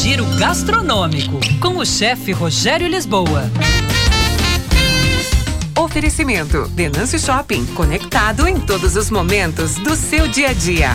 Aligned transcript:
Giro 0.00 0.24
gastronômico 0.38 1.40
com 1.60 1.78
o 1.78 1.84
chefe 1.84 2.30
Rogério 2.30 2.86
Lisboa. 2.86 3.50
Oferecimento: 5.76 6.68
Denâncio 6.68 7.18
Shopping, 7.18 7.66
conectado 7.74 8.46
em 8.46 8.60
todos 8.60 8.94
os 8.94 9.10
momentos 9.10 9.74
do 9.74 9.96
seu 9.96 10.28
dia 10.28 10.50
a 10.50 10.52
dia. 10.52 10.90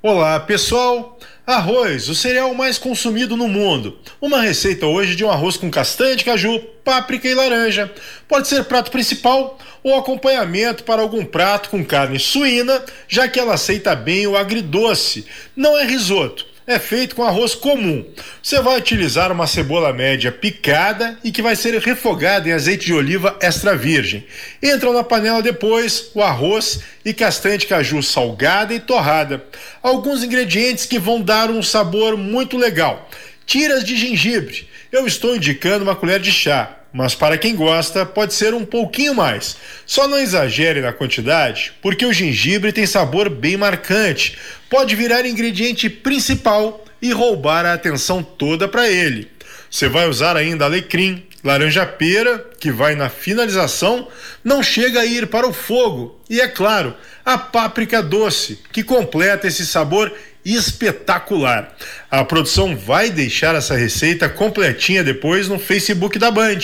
Olá, 0.00 0.38
pessoal. 0.38 1.17
Arroz, 1.48 2.10
o 2.10 2.14
cereal 2.14 2.52
mais 2.52 2.76
consumido 2.76 3.34
no 3.34 3.48
mundo. 3.48 3.98
Uma 4.20 4.42
receita 4.42 4.84
hoje 4.84 5.16
de 5.16 5.24
um 5.24 5.30
arroz 5.30 5.56
com 5.56 5.70
castanha 5.70 6.14
de 6.14 6.22
caju, 6.22 6.60
páprica 6.84 7.26
e 7.26 7.32
laranja. 7.32 7.90
Pode 8.28 8.48
ser 8.48 8.64
prato 8.64 8.90
principal 8.90 9.58
ou 9.82 9.96
acompanhamento 9.96 10.84
para 10.84 11.00
algum 11.00 11.24
prato 11.24 11.70
com 11.70 11.82
carne 11.82 12.18
suína, 12.18 12.84
já 13.08 13.26
que 13.28 13.40
ela 13.40 13.54
aceita 13.54 13.96
bem 13.96 14.26
o 14.26 14.36
agridoce. 14.36 15.24
Não 15.56 15.78
é 15.78 15.86
risoto 15.86 16.44
é 16.68 16.78
feito 16.78 17.16
com 17.16 17.24
arroz 17.24 17.54
comum. 17.54 18.04
Você 18.42 18.60
vai 18.60 18.76
utilizar 18.76 19.32
uma 19.32 19.46
cebola 19.46 19.90
média 19.90 20.30
picada 20.30 21.18
e 21.24 21.32
que 21.32 21.40
vai 21.40 21.56
ser 21.56 21.74
refogada 21.80 22.46
em 22.46 22.52
azeite 22.52 22.84
de 22.84 22.92
oliva 22.92 23.38
extra 23.40 23.74
virgem. 23.74 24.26
Entram 24.62 24.92
na 24.92 25.02
panela 25.02 25.40
depois 25.40 26.10
o 26.14 26.22
arroz 26.22 26.80
e 27.02 27.14
castanha 27.14 27.56
de 27.56 27.66
caju 27.66 28.02
salgada 28.02 28.74
e 28.74 28.80
torrada. 28.80 29.42
Alguns 29.82 30.22
ingredientes 30.22 30.84
que 30.84 30.98
vão 30.98 31.22
dar 31.22 31.50
um 31.50 31.62
sabor 31.62 32.18
muito 32.18 32.58
legal. 32.58 33.08
Tiras 33.46 33.82
de 33.82 33.96
gengibre. 33.96 34.68
Eu 34.92 35.06
estou 35.06 35.34
indicando 35.34 35.84
uma 35.84 35.96
colher 35.96 36.20
de 36.20 36.30
chá 36.30 36.77
mas 36.92 37.14
para 37.14 37.38
quem 37.38 37.54
gosta, 37.54 38.06
pode 38.06 38.34
ser 38.34 38.54
um 38.54 38.64
pouquinho 38.64 39.14
mais. 39.14 39.56
Só 39.86 40.08
não 40.08 40.18
exagere 40.18 40.80
na 40.80 40.92
quantidade, 40.92 41.72
porque 41.82 42.04
o 42.04 42.12
gengibre 42.12 42.72
tem 42.72 42.86
sabor 42.86 43.28
bem 43.28 43.56
marcante, 43.56 44.38
pode 44.70 44.96
virar 44.96 45.26
ingrediente 45.26 45.90
principal 45.90 46.84
e 47.00 47.12
roubar 47.12 47.64
a 47.66 47.74
atenção 47.74 48.22
toda 48.22 48.66
para 48.66 48.88
ele. 48.88 49.30
Você 49.70 49.88
vai 49.88 50.08
usar 50.08 50.36
ainda 50.36 50.64
alecrim, 50.64 51.22
laranja 51.42 51.86
pera, 51.86 52.44
que 52.58 52.70
vai 52.70 52.94
na 52.94 53.08
finalização, 53.08 54.08
não 54.42 54.62
chega 54.62 55.00
a 55.00 55.06
ir 55.06 55.28
para 55.28 55.46
o 55.46 55.52
fogo, 55.52 56.20
e 56.28 56.40
é 56.40 56.48
claro, 56.48 56.94
a 57.24 57.38
páprica 57.38 58.02
doce, 58.02 58.58
que 58.72 58.82
completa 58.82 59.46
esse 59.46 59.64
sabor 59.66 60.12
espetacular. 60.44 61.76
A 62.10 62.24
produção 62.24 62.76
vai 62.76 63.10
deixar 63.10 63.54
essa 63.54 63.76
receita 63.76 64.28
completinha 64.28 65.04
depois 65.04 65.48
no 65.48 65.58
Facebook 65.58 66.18
da 66.18 66.30
Band. 66.30 66.58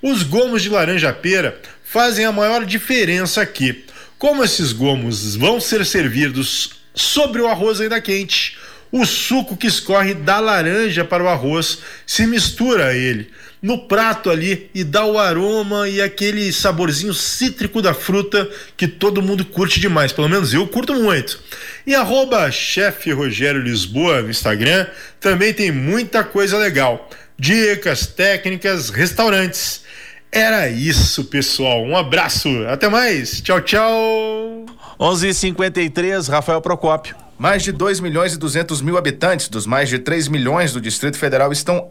Os 0.00 0.22
gomos 0.22 0.62
de 0.62 0.68
laranja 0.68 1.12
pera 1.12 1.60
fazem 1.84 2.24
a 2.24 2.32
maior 2.32 2.64
diferença 2.64 3.42
aqui. 3.42 3.84
Como 4.18 4.42
esses 4.42 4.72
gomos 4.72 5.36
vão 5.36 5.60
ser 5.60 5.84
servidos 5.84 6.78
sobre 6.94 7.40
o 7.40 7.46
arroz 7.46 7.80
ainda 7.80 8.00
quente, 8.00 8.58
o 8.90 9.04
suco 9.04 9.56
que 9.56 9.66
escorre 9.66 10.14
da 10.14 10.40
laranja 10.40 11.04
para 11.04 11.22
o 11.22 11.28
arroz 11.28 11.78
se 12.06 12.26
mistura 12.26 12.86
a 12.86 12.94
ele 12.94 13.30
no 13.62 13.86
prato 13.86 14.30
ali 14.30 14.70
e 14.74 14.84
dá 14.84 15.04
o 15.04 15.18
aroma 15.18 15.88
e 15.88 16.00
aquele 16.00 16.52
saborzinho 16.52 17.12
cítrico 17.12 17.82
da 17.82 17.92
fruta 17.92 18.48
que 18.76 18.86
todo 18.86 19.22
mundo 19.22 19.44
curte 19.44 19.80
demais, 19.80 20.12
pelo 20.12 20.28
menos 20.28 20.54
eu 20.54 20.66
curto 20.66 20.94
muito. 20.94 21.40
E 21.86 21.94
arroba 21.94 22.50
chefe 22.50 23.12
Rogério 23.12 23.60
Lisboa 23.60 24.22
no 24.22 24.30
Instagram 24.30 24.86
também 25.20 25.52
tem 25.52 25.72
muita 25.72 26.22
coisa 26.22 26.56
legal. 26.56 27.10
Dicas, 27.38 28.06
técnicas, 28.06 28.90
restaurantes. 28.90 29.82
Era 30.30 30.68
isso, 30.68 31.24
pessoal. 31.24 31.82
Um 31.82 31.96
abraço. 31.96 32.48
Até 32.68 32.88
mais. 32.88 33.40
Tchau, 33.40 33.60
tchau. 33.60 34.66
11:53 34.98 36.28
Rafael 36.28 36.60
Procópio. 36.60 37.27
Mais 37.38 37.62
de 37.62 37.70
2 37.70 38.00
milhões 38.00 38.34
e 38.34 38.36
200 38.36 38.82
mil 38.82 38.98
habitantes 38.98 39.48
dos 39.48 39.64
mais 39.64 39.88
de 39.88 40.00
3 40.00 40.26
milhões 40.26 40.72
do 40.72 40.80
Distrito 40.80 41.16
Federal 41.16 41.52
estão 41.52 41.86